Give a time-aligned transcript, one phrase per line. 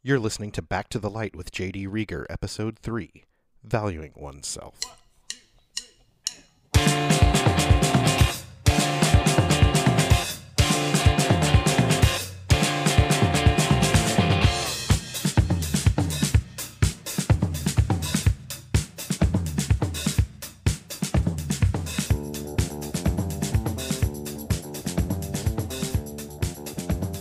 [0.00, 3.24] You're listening to Back to the Light with JD Rieger, Episode 3
[3.64, 4.78] Valuing Oneself.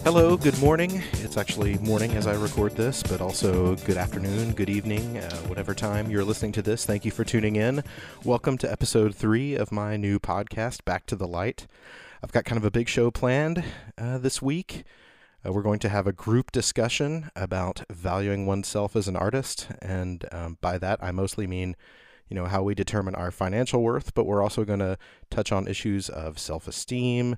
[0.07, 1.03] Hello, good morning.
[1.15, 5.73] It's actually morning as I record this, but also good afternoon, good evening, uh, whatever
[5.73, 6.85] time you're listening to this.
[6.85, 7.83] Thank you for tuning in.
[8.23, 11.67] Welcome to episode three of my new podcast, Back to the Light.
[12.23, 13.65] I've got kind of a big show planned
[13.97, 14.85] uh, this week.
[15.45, 20.23] Uh, we're going to have a group discussion about valuing oneself as an artist, and
[20.31, 21.75] um, by that I mostly mean
[22.29, 24.97] you know how we determine our financial worth, but we're also going to
[25.29, 27.35] touch on issues of self-esteem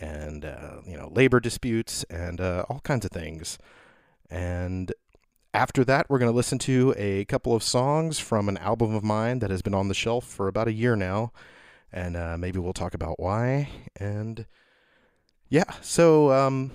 [0.00, 3.58] and uh, you know labor disputes and uh, all kinds of things.
[4.30, 4.92] And
[5.54, 9.02] after that, we're going to listen to a couple of songs from an album of
[9.02, 11.32] mine that has been on the shelf for about a year now,
[11.92, 13.70] and uh, maybe we'll talk about why.
[13.98, 14.46] And
[15.48, 16.72] yeah, so um,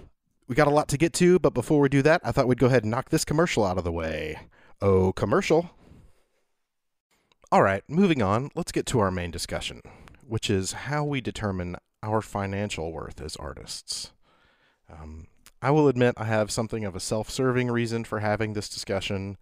[0.47, 2.59] we got a lot to get to, but before we do that, I thought we'd
[2.59, 4.39] go ahead and knock this commercial out of the way.
[4.81, 5.69] Oh, commercial.
[7.51, 9.81] All right, moving on, let's get to our main discussion,
[10.25, 14.11] which is how we determine our financial worth as artists.
[14.91, 15.27] Um,
[15.61, 19.37] I will admit I have something of a self serving reason for having this discussion.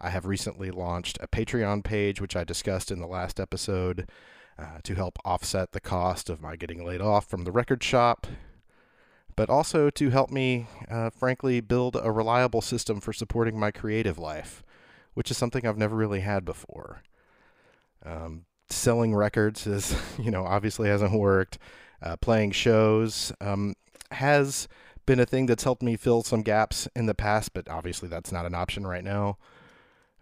[0.00, 4.08] I have recently launched a Patreon page, which I discussed in the last episode,
[4.58, 8.26] uh, to help offset the cost of my getting laid off from the record shop,
[9.36, 14.18] but also to help me, uh, frankly, build a reliable system for supporting my creative
[14.18, 14.62] life,
[15.14, 17.02] which is something I've never really had before.
[18.04, 21.58] Um, selling records is, you know, obviously hasn't worked
[22.02, 23.74] uh, playing shows um,
[24.12, 24.68] has
[25.06, 28.30] been a thing that's helped me fill some gaps in the past, but obviously that's
[28.30, 29.38] not an option right now.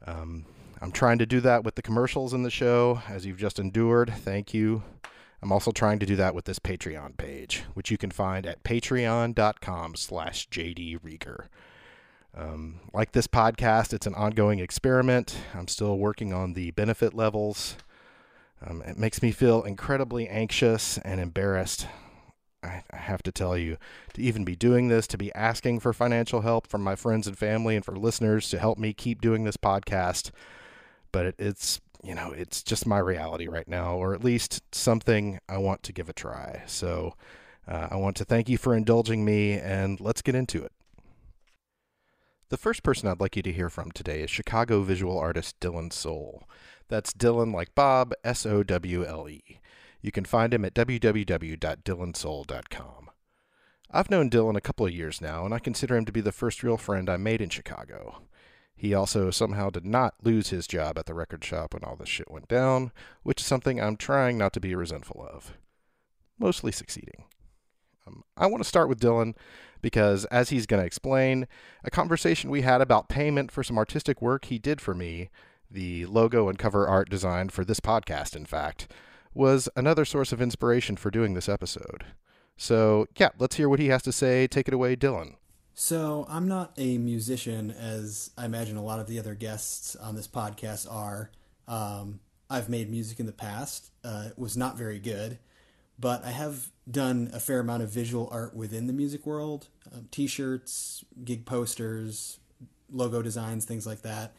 [0.07, 0.47] Um,
[0.81, 4.13] I'm trying to do that with the commercials in the show, as you've just endured.
[4.15, 4.83] Thank you.
[5.43, 8.63] I'm also trying to do that with this Patreon page, which you can find at
[8.63, 11.47] patreon.com slash jdrieger.
[12.37, 15.37] Um, like this podcast, it's an ongoing experiment.
[15.55, 17.77] I'm still working on the benefit levels
[18.67, 21.87] um, it makes me feel incredibly anxious and embarrassed.
[22.63, 23.77] I, I have to tell you,
[24.15, 27.39] to even be doing this, to be asking for financial help from my friends and
[27.39, 30.31] family and for listeners to help me keep doing this podcast.
[31.13, 35.39] But it, it's, you know, it's just my reality right now, or at least something
[35.49, 36.63] I want to give a try.
[36.67, 37.15] So
[37.69, 40.73] uh, I want to thank you for indulging me, and let's get into it.
[42.49, 45.93] The first person I'd like you to hear from today is Chicago visual artist Dylan
[45.93, 46.49] Sowle.
[46.89, 49.61] That's Dylan like Bob, S O W L E.
[50.01, 53.11] You can find him at www.dylansowle.com.
[53.91, 56.33] I've known Dylan a couple of years now, and I consider him to be the
[56.33, 58.23] first real friend I made in Chicago.
[58.77, 62.09] He also somehow did not lose his job at the record shop when all this
[62.09, 62.93] shit went down,
[63.23, 65.57] which is something I'm trying not to be resentful of.
[66.39, 67.25] Mostly succeeding.
[68.07, 69.35] Um, I want to start with Dylan
[69.81, 71.49] because, as he's going to explain,
[71.85, 75.31] a conversation we had about payment for some artistic work he did for me
[75.71, 78.91] the logo and cover art design for this podcast, in fact,
[79.35, 82.05] was another source of inspiration for doing this episode.
[82.57, 84.47] So, yeah, let's hear what he has to say.
[84.47, 85.35] Take it away, Dylan.
[85.75, 90.17] So, I'm not a musician, as I imagine a lot of the other guests on
[90.17, 91.31] this podcast are.
[91.69, 93.91] Um, I've made music in the past.
[94.05, 95.39] Uh, it was not very good,
[95.99, 100.09] but I have done a fair amount of visual art within the music world um,
[100.11, 102.39] t shirts, gig posters,
[102.91, 104.35] logo designs, things like that.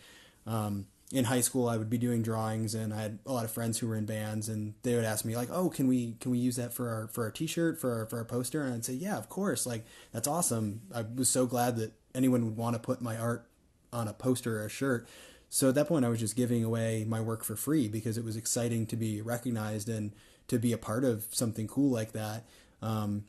[0.45, 3.51] Um, in high school I would be doing drawings and I had a lot of
[3.51, 6.31] friends who were in bands and they would ask me like, "Oh, can we can
[6.31, 8.85] we use that for our for our t-shirt, for our for our poster?" And I'd
[8.85, 9.66] say, "Yeah, of course.
[9.66, 10.81] Like that's awesome.
[10.94, 13.47] I was so glad that anyone would want to put my art
[13.94, 15.07] on a poster or a shirt."
[15.50, 18.25] So at that point I was just giving away my work for free because it
[18.25, 20.13] was exciting to be recognized and
[20.50, 22.45] to be a part of something cool like that.
[22.81, 23.25] Um,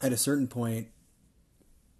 [0.00, 0.88] at a certain point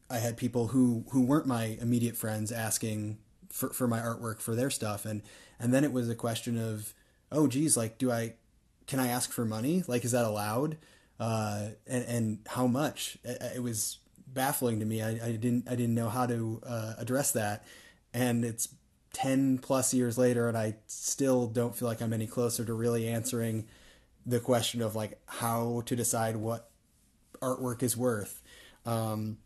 [0.09, 3.19] I had people who who weren't my immediate friends asking
[3.53, 5.05] for, for my artwork for their stuff.
[5.05, 5.23] And
[5.61, 6.95] and then it was a question of
[7.31, 8.35] oh geez like do i
[8.87, 9.85] can i ask for money?
[9.87, 10.79] Like is that allowed?
[11.21, 13.17] Uh, and, and how much?
[13.23, 15.03] It, was baffling to me.
[15.03, 17.65] I, I didn't i didn't know how to uh, address that.
[18.13, 18.69] And it's
[19.13, 23.07] 10 plus years later and i still don't feel like i'm any closer to really
[23.07, 23.67] answering
[24.25, 26.71] the question of like how to decide what
[27.43, 28.41] artwork is worth.
[28.87, 29.37] Um,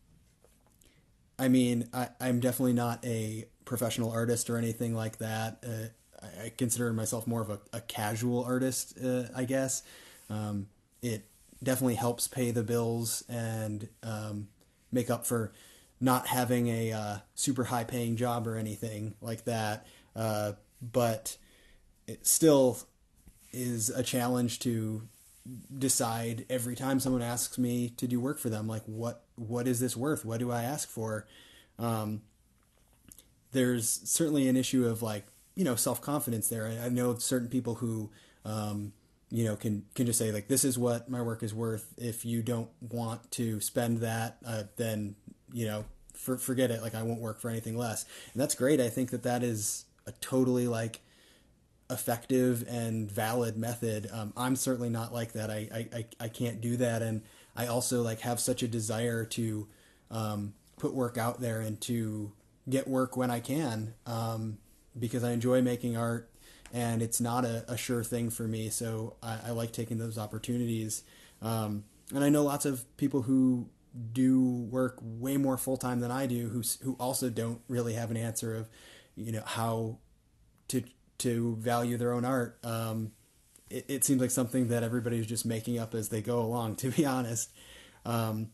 [1.37, 5.63] i mean I, i'm definitely not a professional artist or anything like that.
[5.63, 9.83] Uh, I, consider myself more of a, a casual artist, uh, I guess.
[10.31, 10.69] Um,
[11.03, 11.27] it
[11.63, 14.49] definitely helps pay the bills and um,
[14.91, 15.53] make up for
[16.01, 21.37] not having a uh, super high paying job or anything like that, uh, but
[22.07, 22.79] it still
[23.53, 25.03] is a challenge to
[25.77, 29.81] decide every time someone asks me to do work for them, like what what is
[29.81, 30.25] this worth?
[30.25, 31.27] What do I ask for?
[31.79, 32.23] Um,
[33.57, 36.67] there's certainly an issue of like you know self confidence there.
[36.67, 38.11] I, I, know certain people who
[38.45, 38.93] um,
[39.31, 41.95] you know can can just say like this is what my work is worth.
[41.97, 45.17] If you don't want to spend that, uh, then
[45.53, 46.83] you know for, forget it.
[46.83, 48.81] Like I won't work for anything less, and that's great.
[48.81, 51.01] I think that that is a totally like
[51.91, 54.09] effective and valid method.
[54.13, 55.51] Um, I'm certainly not like that.
[55.51, 57.03] I, I, I can't do that.
[57.03, 57.23] And
[57.55, 59.69] I also like have such a desire to
[60.11, 62.33] um, put work out there and to
[62.69, 64.59] get work when I can um,
[64.99, 66.31] because I enjoy making art
[66.73, 68.69] and it's not a, a sure thing for me.
[68.69, 71.05] So I, I like taking those opportunities.
[71.41, 71.85] Um,
[72.15, 73.69] and I know lots of people who
[74.13, 78.11] do work way more full time than I do who, who also don't really have
[78.11, 78.69] an answer of,
[79.17, 79.99] you know, how
[80.69, 80.83] to
[81.19, 82.59] to value their own art.
[82.63, 83.13] Um,
[83.71, 86.91] it, it, seems like something that everybody's just making up as they go along, to
[86.91, 87.51] be honest.
[88.05, 88.51] Um,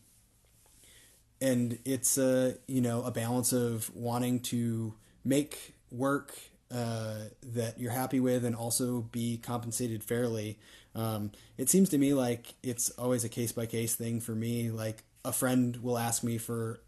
[1.43, 4.95] and it's a you know a balance of wanting to
[5.25, 6.33] make work
[6.71, 10.57] uh, that you're happy with and also be compensated fairly.
[10.95, 14.71] Um, it seems to me like it's always a case by case thing for me.
[14.71, 16.81] Like a friend will ask me for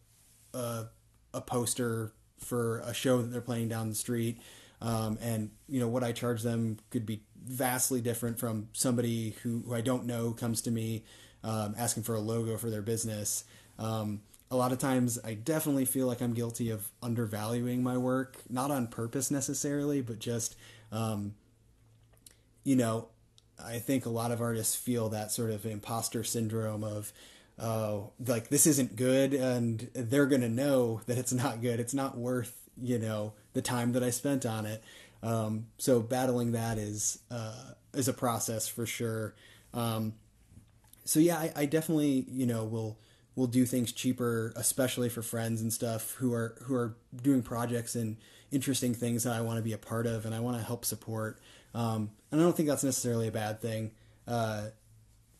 [0.54, 0.86] a,
[1.34, 4.40] a poster for a show that they're playing down the street
[4.82, 9.64] um, and you know what I charge them could be vastly different from somebody who,
[9.66, 11.04] who I don't know comes to me
[11.44, 13.44] um, asking for a logo for their business.
[13.78, 14.22] Um,
[14.52, 18.72] a lot of times, I definitely feel like I'm guilty of undervaluing my work, not
[18.72, 20.56] on purpose necessarily, but just
[20.92, 21.34] um,
[22.64, 23.08] you know,
[23.64, 27.14] I think a lot of artists feel that sort of imposter syndrome of
[27.58, 31.80] uh, like this isn't good and they're to know that it's not good.
[31.80, 34.84] It's not worth, you know, the time that I spent on it.
[35.24, 39.34] Um, so battling that is uh, is a process for sure.
[39.74, 40.14] Um,
[41.06, 43.00] so yeah, I, I, definitely you know will
[43.36, 47.96] will do things cheaper, especially for friends and stuff who are who are doing projects
[47.96, 48.18] and
[48.52, 50.86] interesting things that I want to be a part of and I want to help
[50.86, 51.40] support.
[51.74, 53.92] Um, and I don't think that's necessarily a bad thing,
[54.28, 54.68] uh,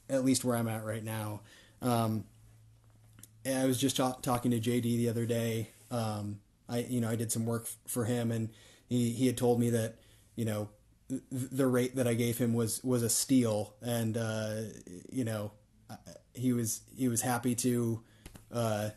[0.10, 1.42] at least where I'm at right now.
[1.82, 2.26] Um,
[3.46, 5.70] I was just talking to JD the other day.
[5.92, 8.50] Um, I you know I did some work for him, and
[8.88, 9.96] he he had told me that
[10.36, 10.70] you know
[11.32, 14.62] the rate that I gave him was was a steal, and uh,
[15.12, 15.52] you know
[16.34, 18.02] he was he was happy to
[18.52, 18.90] uh,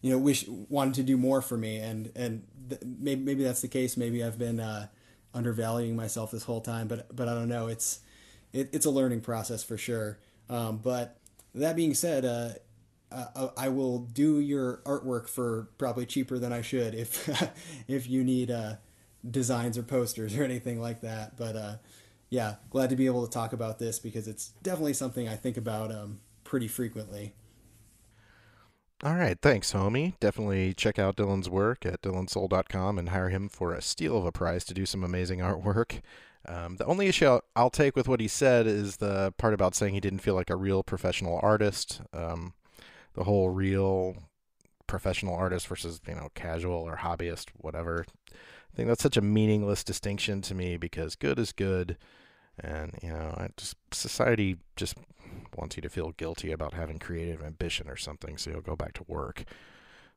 [0.00, 3.60] you know wish wanted to do more for me, and and th- maybe maybe that's
[3.60, 3.96] the case.
[3.96, 4.88] Maybe I've been uh,
[5.34, 7.68] undervaluing myself this whole time, but but I don't know.
[7.68, 8.00] It's
[8.52, 10.18] it, it's a learning process for sure.
[10.48, 11.18] Um, but
[11.54, 12.50] that being said, uh,
[13.10, 17.28] uh, I will do your artwork for probably cheaper than I should if
[17.88, 18.76] if you need uh,
[19.28, 21.36] designs or posters or anything like that.
[21.36, 21.74] But uh,
[22.30, 25.56] yeah, glad to be able to talk about this because it's definitely something I think
[25.56, 27.34] about um, pretty frequently.
[29.04, 30.18] All right, thanks, homie.
[30.18, 34.32] Definitely check out Dylan's work at dylansowle.com and hire him for a steal of a
[34.32, 36.00] price to do some amazing artwork.
[36.48, 39.74] Um, the only issue I'll, I'll, take with what he said is the part about
[39.74, 42.00] saying he didn't feel like a real professional artist.
[42.12, 42.54] Um,
[43.12, 44.16] the whole real
[44.86, 49.84] professional artist versus you know casual or hobbyist whatever i think that's such a meaningless
[49.84, 51.98] distinction to me because good is good
[52.60, 54.96] and you know I just society just
[55.56, 58.92] wants you to feel guilty about having creative ambition or something so you'll go back
[58.94, 59.44] to work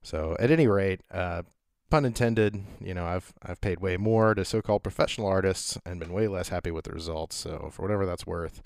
[0.01, 1.41] so at any rate uh,
[1.89, 6.13] pun intended you know i've i've paid way more to so-called professional artists and been
[6.13, 8.61] way less happy with the results so for whatever that's worth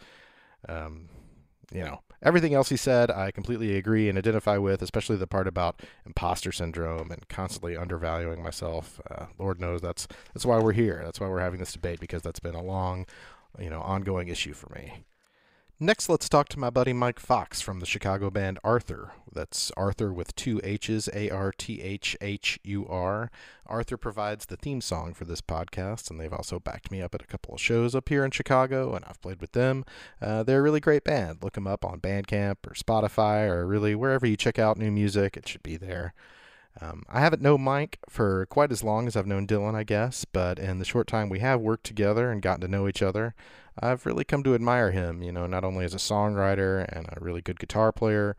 [0.70, 1.08] um,
[1.72, 5.48] you know Everything else he said, I completely agree and identify with, especially the part
[5.48, 9.00] about imposter syndrome and constantly undervaluing myself.
[9.12, 11.02] Uh, Lord knows that's that's why we're here.
[11.04, 13.06] That's why we're having this debate because that's been a long,
[13.60, 15.06] you know, ongoing issue for me.
[15.78, 19.12] Next, let's talk to my buddy Mike Fox from the Chicago band Arthhur.
[19.30, 23.30] That's Arthhur with two H's, A R T H H U R.
[23.66, 27.22] Arthhur provides the theme song for this podcast, and they've also backed me up at
[27.22, 29.84] a couple of shows up here in Chicago, and I've played with them.
[30.22, 31.44] Uh, they're a really great band.
[31.44, 35.36] Look them up on Bandcamp or Spotify or really wherever you check out new music,
[35.36, 36.14] it should be there.
[36.82, 40.26] Um, I haven't known Mike for quite as long as I've known Dylan, I guess,
[40.26, 43.34] but in the short time we have worked together and gotten to know each other,
[43.80, 47.24] I've really come to admire him, you know, not only as a songwriter and a
[47.24, 48.36] really good guitar player,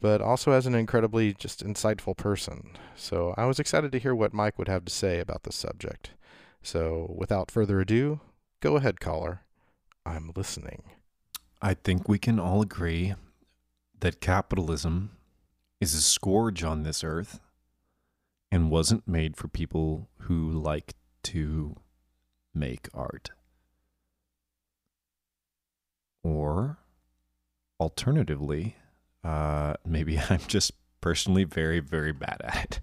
[0.00, 2.72] but also as an incredibly just insightful person.
[2.96, 6.10] So I was excited to hear what Mike would have to say about the subject.
[6.62, 8.20] So without further ado,
[8.60, 9.42] go ahead, caller.
[10.04, 10.82] I'm listening.
[11.62, 13.14] I think we can all agree
[14.00, 15.12] that capitalism
[15.80, 17.40] is a scourge on this earth
[18.52, 21.74] and wasn't made for people who like to
[22.54, 23.30] make art.
[26.22, 26.76] Or
[27.80, 28.76] alternatively,
[29.24, 32.80] uh, maybe I'm just personally very, very bad at it.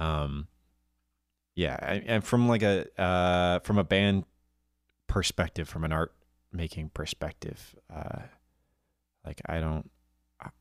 [0.00, 0.48] Um,
[1.54, 4.24] yeah, and from like a uh, from a band
[5.06, 6.12] perspective, from an art
[6.52, 8.22] making perspective, uh,
[9.24, 9.90] like I don't,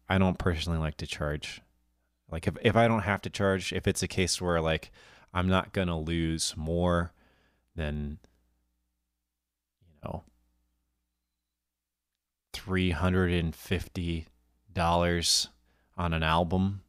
[0.07, 1.61] I don't personally like to charge.
[2.31, 4.91] Like if if I don't have to charge, if it's a case where like
[5.33, 7.11] I'm not gonna lose more
[7.75, 8.17] than
[9.87, 10.23] you know
[12.53, 14.27] three hundred and fifty
[14.73, 15.49] dollars
[15.97, 16.81] on an album,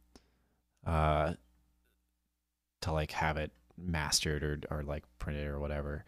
[0.85, 1.33] uh,
[2.81, 6.03] to like have it mastered or or like printed or whatever,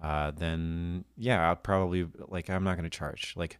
[0.00, 3.34] uh, then yeah, I'll probably like I'm not gonna charge.
[3.36, 3.58] Like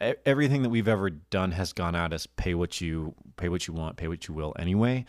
[0.00, 3.74] everything that we've ever done has gone out as pay what you pay what you
[3.74, 5.04] want, pay what you will anyway.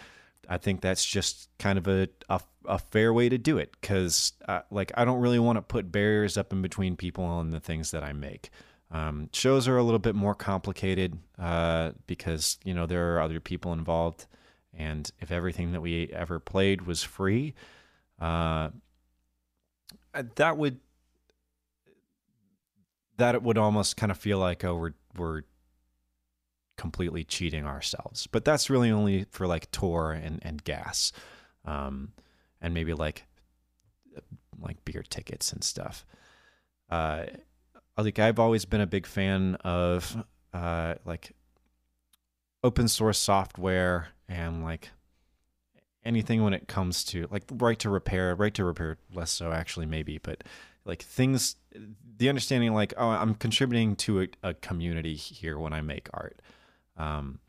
[0.47, 4.33] I think that's just kind of a a, a fair way to do it because
[4.47, 7.59] uh, like I don't really want to put barriers up in between people and the
[7.59, 8.49] things that I make.
[8.91, 13.39] Um, shows are a little bit more complicated uh, because you know there are other
[13.39, 14.27] people involved,
[14.73, 17.55] and if everything that we ever played was free,
[18.19, 18.69] uh,
[20.35, 20.79] that would
[23.17, 25.41] that it would almost kind of feel like oh we're we're
[26.77, 28.27] completely cheating ourselves.
[28.27, 31.11] But that's really only for like tour and and gas,
[31.65, 32.11] um,
[32.61, 33.25] and maybe like
[34.59, 36.05] like beer tickets and stuff.
[36.89, 37.25] Uh,
[37.97, 41.33] like I've always been a big fan of uh, like
[42.63, 44.89] open source software and like
[46.03, 49.85] anything when it comes to like right to repair, right to repair less so actually
[49.85, 50.43] maybe, but
[50.85, 51.55] like things
[52.17, 56.41] the understanding like oh i'm contributing to a, a community here when i make art.
[56.97, 57.39] Um,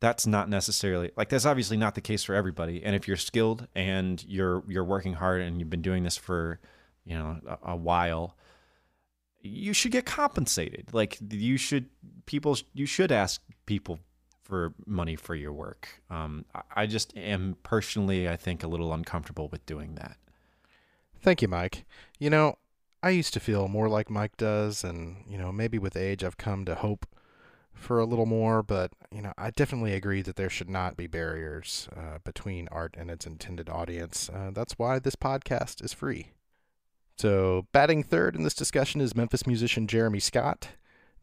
[0.00, 2.82] that's not necessarily like that's obviously not the case for everybody.
[2.82, 6.58] And if you're skilled and you're you're working hard and you've been doing this for
[7.04, 8.36] you know a, a while
[9.42, 10.88] you should get compensated.
[10.92, 11.86] Like you should
[12.26, 14.00] people you should ask people
[14.42, 16.02] for money for your work.
[16.08, 20.16] Um, i just am personally i think a little uncomfortable with doing that.
[21.20, 21.84] Thank you mike.
[22.18, 22.56] You know
[23.02, 26.36] I used to feel more like Mike does, and you know, maybe with age I've
[26.36, 27.06] come to hope
[27.72, 31.06] for a little more, but you know, I definitely agree that there should not be
[31.06, 34.28] barriers uh, between art and its intended audience.
[34.28, 36.32] Uh, that's why this podcast is free.
[37.16, 40.68] So, batting third in this discussion is Memphis musician Jeremy Scott.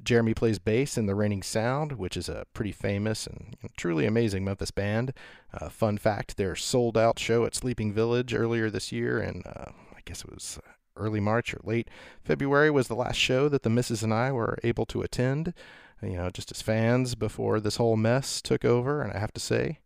[0.04, 4.44] Jeremy plays bass in the Reigning Sound, which is a pretty famous and truly amazing
[4.44, 5.14] Memphis band.
[5.54, 10.00] Uh, fun fact: their sold-out show at Sleeping Village earlier this year, and uh, I
[10.06, 10.60] guess it was
[10.98, 11.90] early March or late
[12.24, 15.54] February was the last show that the missus and I were able to attend,
[16.02, 19.02] you know, just as fans before this whole mess took over.
[19.02, 19.80] And I have to say,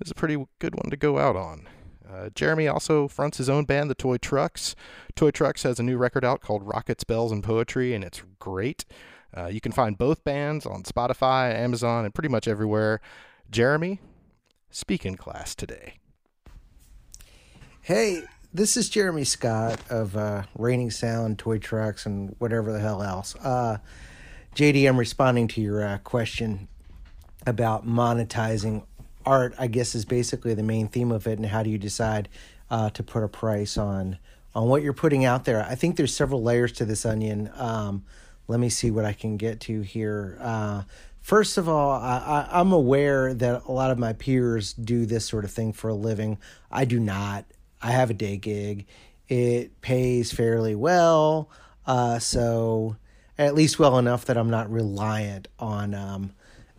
[0.00, 1.68] it's a pretty good one to go out on.
[2.08, 4.74] Uh, Jeremy also fronts his own band, the Toy Trucks.
[5.16, 8.84] Toy Trucks has a new record out called Rockets, Bells, and Poetry, and it's great.
[9.36, 13.00] Uh, you can find both bands on Spotify, Amazon, and pretty much everywhere.
[13.50, 14.00] Jeremy,
[14.70, 15.94] speak in class today.
[17.80, 23.02] Hey, this is Jeremy Scott of uh, Reigning Sound, Toy Trucks, and whatever the hell
[23.02, 23.34] else.
[23.42, 23.78] Uh,
[24.54, 26.68] JD, I'm responding to your uh, question
[27.44, 28.84] about monetizing
[29.26, 29.54] art.
[29.58, 32.28] I guess is basically the main theme of it, and how do you decide
[32.70, 34.18] uh, to put a price on
[34.54, 35.66] on what you're putting out there?
[35.68, 37.50] I think there's several layers to this onion.
[37.56, 38.04] Um,
[38.46, 40.38] let me see what I can get to here.
[40.40, 40.82] Uh,
[41.20, 45.44] first of all, I, I'm aware that a lot of my peers do this sort
[45.44, 46.38] of thing for a living.
[46.70, 47.46] I do not.
[47.82, 48.86] I have a day gig.
[49.28, 51.48] It pays fairly well,
[51.86, 52.96] uh, so
[53.38, 56.32] at least well enough that I'm not reliant on um,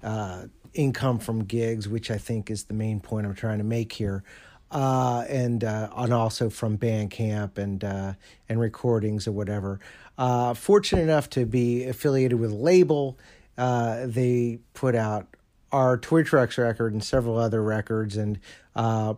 [0.03, 3.93] uh, income from gigs, which I think is the main point I'm trying to make
[3.93, 4.23] here.
[4.71, 8.13] Uh, and uh, and also from Bandcamp and uh,
[8.49, 9.79] and recordings or whatever.
[10.17, 13.17] Uh, fortunate enough to be affiliated with a label,
[13.57, 15.27] they put out
[15.71, 18.39] our Toy Trucks record and several other records, and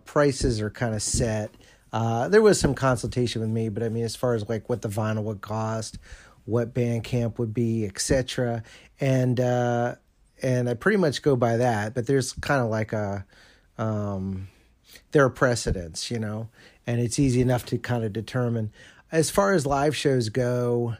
[0.05, 1.55] prices are kind of set
[1.93, 4.81] uh, there was some consultation with me, but I mean, as far as like what
[4.81, 5.97] the vinyl would cost,
[6.45, 8.63] what Bandcamp would be, etc.,
[8.99, 9.95] and uh,
[10.41, 11.93] and I pretty much go by that.
[11.93, 13.25] But there's kind of like a
[13.77, 14.47] um,
[15.11, 16.49] there are precedents, you know,
[16.85, 18.71] and it's easy enough to kind of determine.
[19.11, 20.95] As far as live shows go,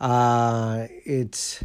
[0.00, 1.64] uh, it's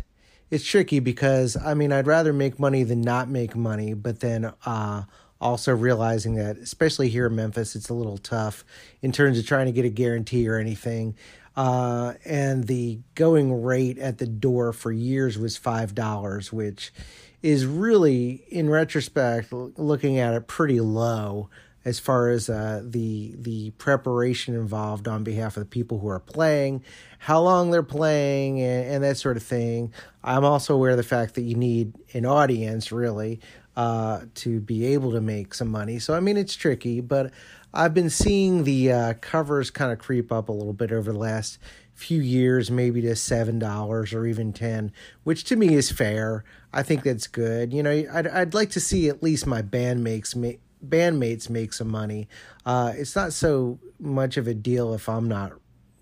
[0.49, 4.53] it's tricky because I mean I'd rather make money than not make money, but then
[4.65, 5.03] uh,
[5.41, 8.63] also realizing that especially here in memphis it's a little tough
[9.01, 11.15] in terms of trying to get a guarantee or anything
[11.57, 16.93] uh, and the going rate at the door for years was five dollars which
[17.41, 21.49] is really in retrospect looking at it pretty low
[21.83, 26.19] as far as uh, the the preparation involved on behalf of the people who are
[26.19, 26.83] playing,
[27.19, 29.91] how long they're playing, and, and that sort of thing.
[30.23, 33.39] I'm also aware of the fact that you need an audience really
[33.75, 35.99] uh, to be able to make some money.
[35.99, 37.31] So I mean, it's tricky, but
[37.73, 41.19] I've been seeing the uh, covers kind of creep up a little bit over the
[41.19, 41.57] last
[41.93, 44.91] few years, maybe to seven dollars or even ten,
[45.23, 46.43] which to me is fair.
[46.73, 47.73] I think that's good.
[47.73, 51.73] You know, I'd I'd like to see at least my band makes me bandmates make
[51.73, 52.27] some money.
[52.65, 55.53] Uh, it's not so much of a deal if I'm not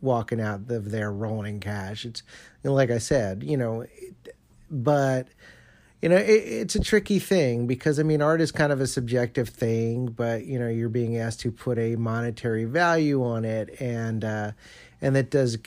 [0.02, 2.06] walking out of there rolling in cash.
[2.06, 2.24] It's
[2.64, 3.86] like I said, you know,
[4.72, 5.28] but
[6.02, 8.88] you know, it, it's a tricky thing because I mean, art is kind of a
[8.88, 13.80] subjective thing, but you know, you're being asked to put a monetary value on it,
[13.82, 14.52] and uh,
[15.02, 15.58] and that does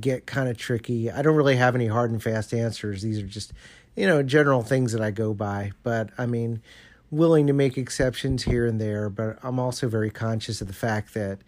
[0.00, 1.10] get kind of tricky.
[1.10, 3.02] I don't really have any hard and fast answers.
[3.02, 3.52] These are just
[3.94, 6.62] you know general things that I go by, but I mean
[7.10, 11.14] willing to make exceptions here and there, but I'm also very conscious of the fact
[11.14, 11.38] that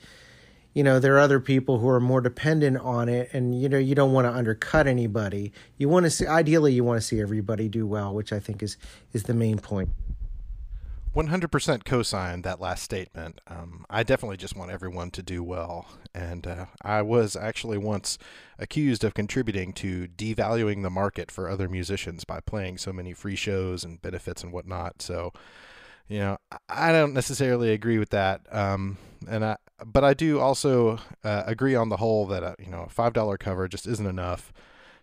[0.79, 3.79] you know there are other people who are more dependent on it and you know
[3.79, 7.21] you don't want to undercut anybody you want to see ideally you want to see
[7.21, 8.77] everybody do well which i think is
[9.13, 9.89] is the main point
[11.17, 13.41] 100% co-sign that last statement.
[13.49, 18.19] Um, I definitely just want everyone to do well, and uh, I was actually once
[18.57, 23.35] accused of contributing to devaluing the market for other musicians by playing so many free
[23.35, 25.03] shows and benefits and whatnot.
[25.03, 25.33] So,
[26.07, 26.37] you know,
[26.69, 31.75] I don't necessarily agree with that, um, and I, but I do also uh, agree
[31.75, 34.53] on the whole that uh, you know, a five dollar cover just isn't enough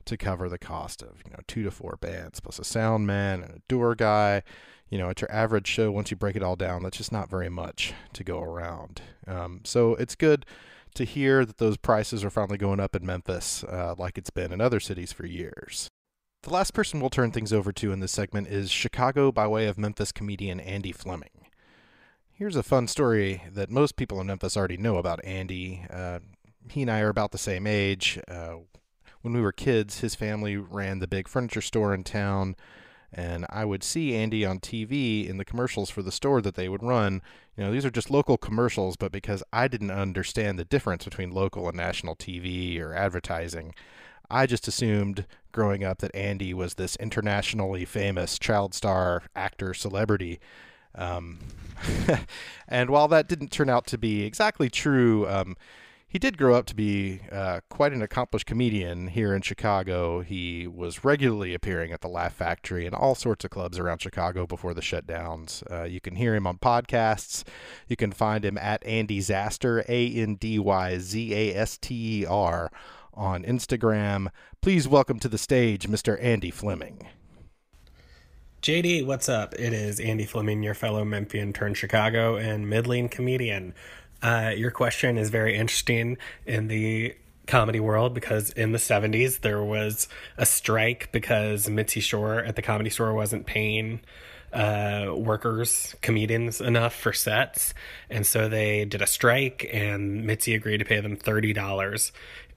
[0.05, 3.41] to cover the cost of you know two to four bands plus a sound man
[3.41, 4.43] and a door guy
[4.89, 7.29] you know, at your average show, once you break it all down, that's just not
[7.29, 9.01] very much to go around.
[9.27, 10.45] Um, so it's good
[10.93, 14.51] to hear that those prices are finally going up in Memphis, uh, like it's been
[14.51, 15.89] in other cities for years.
[16.43, 19.65] The last person we'll turn things over to in this segment is Chicago by way
[19.65, 21.47] of Memphis comedian Andy Fleming.
[22.37, 25.85] Here's a fun story that most people in Memphis already know about Andy.
[25.89, 26.19] Uh,
[26.69, 28.19] he and I are about the same age.
[28.27, 28.55] Uh,
[29.21, 32.57] when we were kids, his family ran the big furniture store in town
[33.13, 36.67] and I would see Andy on TV in the commercials for the store that they
[36.67, 37.21] would run.
[37.55, 41.31] You know, these are just local commercials, but because I didn't understand the difference between
[41.31, 43.73] local and national TV or advertising,
[44.29, 50.41] I just assumed growing up that Andy was this internationally famous child star actor celebrity.
[50.95, 51.39] Um,
[52.67, 55.55] and while that didn't turn out to be exactly true, um,
[56.15, 60.21] he did grow up to be uh, quite an accomplished comedian here in Chicago.
[60.21, 64.47] He was regularly appearing at the Laugh Factory and all sorts of clubs around Chicago
[64.47, 65.69] before the shutdowns.
[65.69, 67.43] Uh, you can hear him on podcasts.
[67.89, 72.21] You can find him at Andy Zaster, A N D Y Z A S T
[72.21, 72.71] E R,
[73.13, 74.29] on Instagram.
[74.61, 76.17] Please welcome to the stage Mr.
[76.23, 77.05] Andy Fleming.
[78.65, 79.53] JD, what's up?
[79.53, 83.75] It is Andy Fleming, your fellow Memphian turned Chicago and middling comedian.
[84.23, 89.63] Uh, your question is very interesting in the comedy world because in the 70s there
[89.63, 93.99] was a strike because Mitzi Shore at the comedy store wasn't paying
[94.51, 97.75] uh, workers, comedians enough for sets.
[98.09, 102.11] And so they did a strike, and Mitzi agreed to pay them $30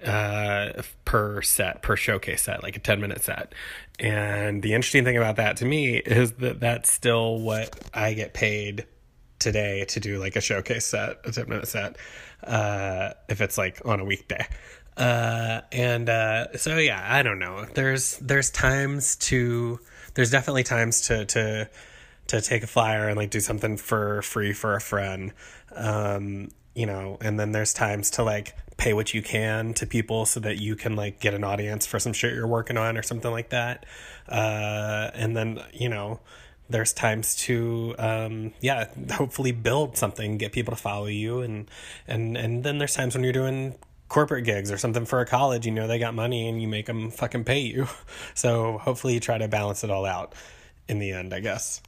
[0.05, 3.53] uh, per set, per showcase set, like a 10 minute set.
[3.99, 8.33] And the interesting thing about that to me is that that's still what I get
[8.33, 8.87] paid
[9.39, 11.97] today to do like a showcase set, a 10 minute set,
[12.45, 14.47] uh, if it's like on a weekday.
[14.97, 17.65] Uh, and, uh, so yeah, I don't know.
[17.75, 19.81] There's, there's times to,
[20.15, 21.71] there's definitely times to, to,
[22.29, 25.33] to take a flyer and like do something for free for a friend.
[25.75, 30.25] Um, you know, and then there's times to like pay what you can to people
[30.25, 33.03] so that you can like get an audience for some shit you're working on or
[33.03, 33.85] something like that.
[34.29, 36.21] Uh, and then, you know,
[36.71, 41.41] there's times to um, yeah hopefully build something get people to follow you.
[41.41, 41.71] And
[42.07, 43.75] and and then there's times when you're doing
[44.09, 46.87] corporate gigs or something for a college you know they got money and you make
[46.87, 47.87] them fucking pay you.
[48.35, 50.35] So hopefully you try to balance it all out
[50.87, 51.83] in the end i guess.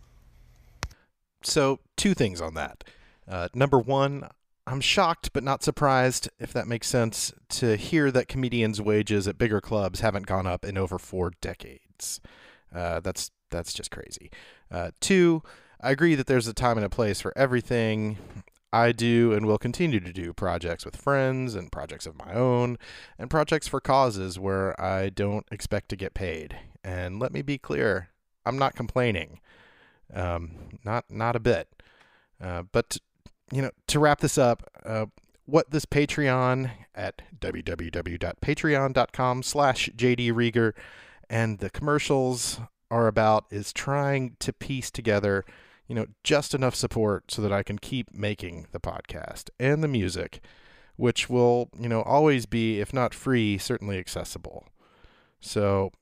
[1.43, 2.85] So two things on that.
[3.29, 4.29] Uh, number one
[4.71, 9.39] i'm shocked but not surprised if that makes sense to hear that comedians wages at
[9.39, 12.21] bigger clubs haven't gone up in over four decades
[12.75, 14.31] uh, that's that's just crazy.
[14.71, 15.43] Uh, two,
[15.81, 18.19] I agree that there's a time and a place for everything.
[18.73, 22.79] I do and will continue to do projects with friends and projects of my own
[23.19, 26.57] and projects for causes where I don't expect to get paid.
[26.85, 28.11] And let me be clear,
[28.47, 29.41] I'm not complaining.
[30.15, 31.69] Um, not not a bit.
[32.41, 32.99] Uh, but
[33.53, 35.07] you know, to wrap this up, uh,
[35.47, 40.73] what this Patreon at www.patreon.com slash JD Rieger
[41.29, 42.61] and the commercials
[42.91, 45.45] are about is trying to piece together,
[45.87, 49.89] you know, just enough support so that I can keep making the podcast and the
[49.89, 50.41] music,
[50.97, 54.67] which will, you know, always be, if not free, certainly accessible.
[55.41, 55.93] So,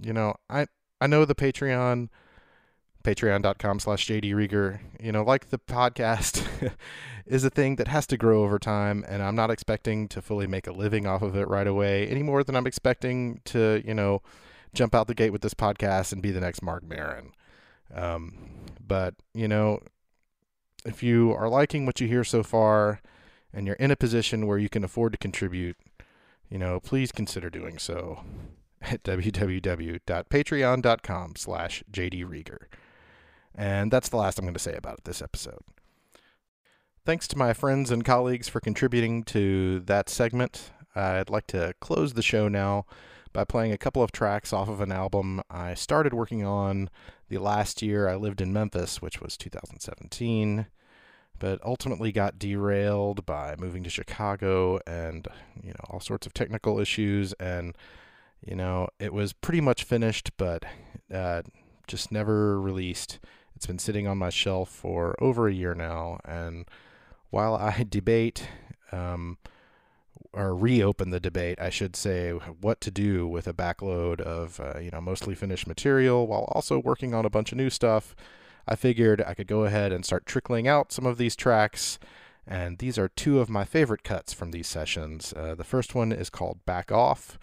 [0.00, 0.66] you know, I
[1.00, 2.08] I know the Patreon,
[3.02, 6.46] patreon.com slash JD Rieger, you know, like the podcast
[7.26, 10.46] is a thing that has to grow over time, and I'm not expecting to fully
[10.46, 13.94] make a living off of it right away any more than I'm expecting to, you
[13.94, 14.22] know,
[14.74, 17.32] jump out the gate with this podcast and be the next Marc Maron.
[17.94, 18.50] Um,
[18.84, 19.80] but, you know,
[20.84, 23.00] if you are liking what you hear so far
[23.52, 25.76] and you're in a position where you can afford to contribute,
[26.48, 28.24] you know, please consider doing so
[28.82, 32.58] at www.patreon.com slash jdrieger.
[33.54, 35.62] And that's the last I'm going to say about it this episode.
[37.04, 40.70] Thanks to my friends and colleagues for contributing to that segment.
[40.94, 42.86] I'd like to close the show now
[43.32, 46.90] by playing a couple of tracks off of an album I started working on
[47.28, 50.66] the last year I lived in Memphis, which was 2017,
[51.38, 55.26] but ultimately got derailed by moving to Chicago and,
[55.62, 57.32] you know, all sorts of technical issues.
[57.34, 57.76] And,
[58.46, 60.64] you know, it was pretty much finished, but
[61.12, 61.42] uh,
[61.86, 63.18] just never released.
[63.62, 66.18] It's been sitting on my shelf for over a year now.
[66.24, 66.64] And
[67.30, 68.48] while I debate,
[68.90, 69.38] um,
[70.32, 74.80] or reopen the debate, I should say, what to do with a backload of uh,
[74.80, 78.16] you know mostly finished material while also working on a bunch of new stuff.
[78.66, 82.00] I figured I could go ahead and start trickling out some of these tracks,
[82.44, 85.32] and these are two of my favorite cuts from these sessions.
[85.36, 87.38] Uh, the first one is called "Back Off."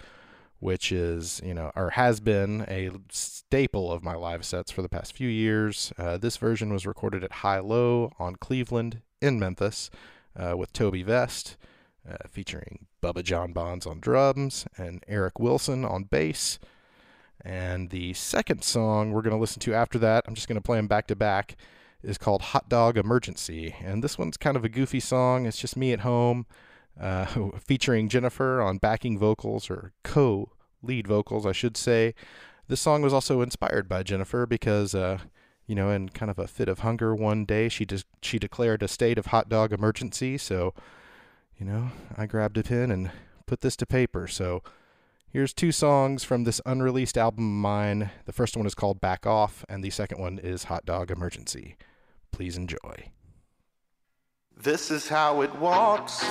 [0.60, 4.89] Which is, you know, or has been a staple of my live sets for the
[4.89, 5.93] past few years.
[5.98, 9.89] Uh, this version was recorded at High Low on Cleveland in Memphis
[10.36, 11.56] uh, with Toby Vest
[12.10, 16.60] uh, featuring Bubba John Bonds on drums and Eric Wilson on bass.
[17.43, 20.65] And the second song we're going to listen to after that, I'm just going to
[20.65, 21.56] play them back to back,
[22.04, 23.76] is called Hot Dog Emergency.
[23.82, 25.45] And this one's kind of a goofy song.
[25.45, 26.45] It's just me at home,
[26.99, 27.25] uh,
[27.59, 32.13] featuring Jennifer on backing vocals or co lead vocals, I should say.
[32.67, 35.19] This song was also inspired by Jennifer because, uh,
[35.65, 38.83] you know, in kind of a fit of hunger one day, she just she declared
[38.83, 40.38] a state of hot dog emergency.
[40.38, 40.73] So
[41.59, 43.12] you know, I grabbed a pen and
[43.45, 44.27] put this to paper.
[44.27, 44.63] So
[45.29, 48.12] here's two songs from this unreleased album of mine.
[48.25, 51.75] The first one is called Back Off, and the second one is Hot Dog Emergency.
[52.31, 53.12] Please enjoy.
[54.55, 56.23] This is how it walks.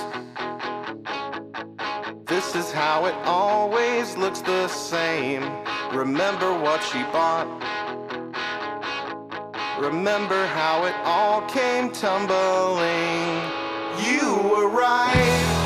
[2.29, 5.43] This is how it always looks the same.
[5.95, 7.49] Remember what she bought.
[9.81, 13.41] Remember how it all came tumbling.
[14.05, 15.58] You were right.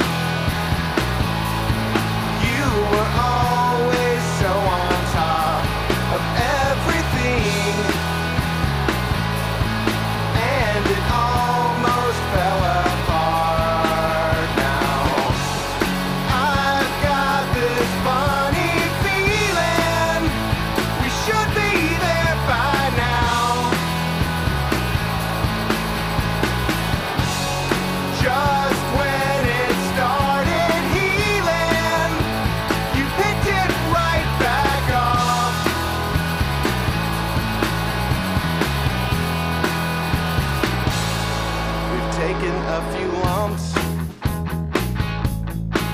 [42.29, 43.67] Taken a few lumps.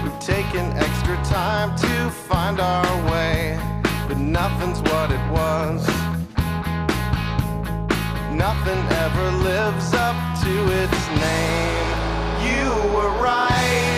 [0.03, 3.59] We've taken extra time to find our way,
[4.07, 5.81] but nothing's what it was.
[8.47, 11.89] Nothing ever lives up to its name.
[12.49, 13.98] You were right.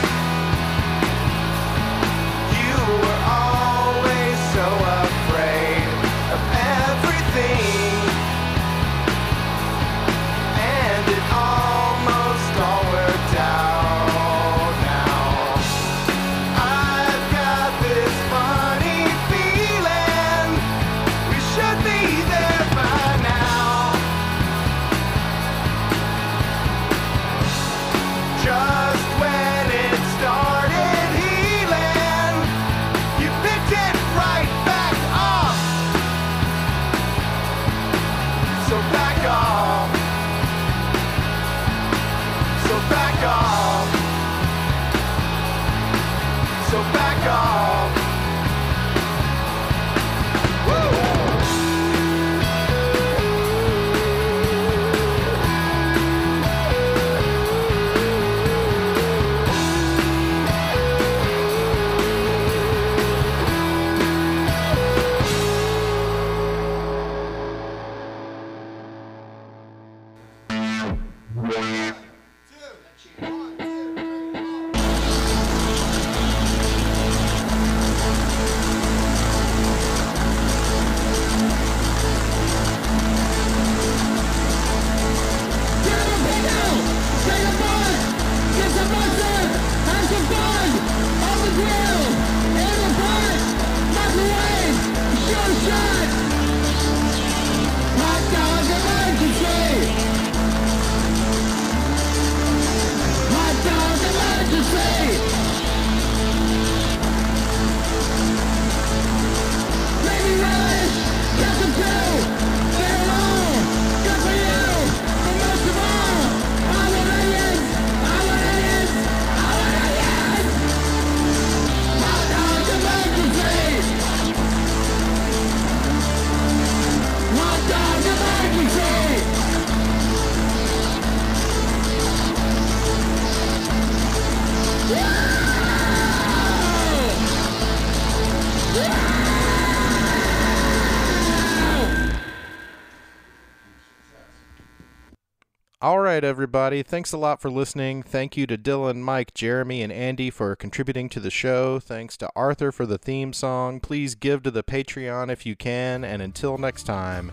[145.83, 146.83] All right, everybody.
[146.83, 148.03] Thanks a lot for listening.
[148.03, 151.81] Thank you to Dylan, Mike, Jeremy, and Andy for contributing to the show.
[151.81, 153.81] Thanks to Arthhur for the theme song.
[153.81, 156.05] Please give to the Patreon if you can.
[156.05, 157.33] And until next time,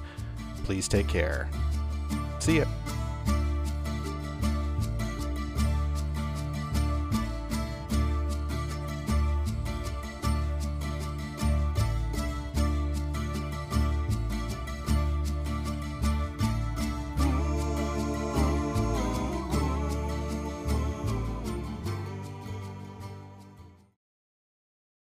[0.64, 1.50] please take care.
[2.40, 2.66] See ya.